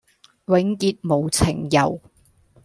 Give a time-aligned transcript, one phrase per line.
[0.45, 2.01] 永結無情遊，